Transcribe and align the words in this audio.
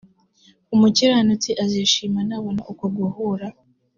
umukiranutsi 0.75 1.51
azishima 1.63 2.19
nabona 2.27 2.61
uko 2.71 2.85
guhura 2.97 3.47